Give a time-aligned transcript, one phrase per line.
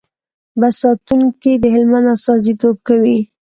[0.59, 3.17] بست ساتونکي د هلمند استازیتوب کوي.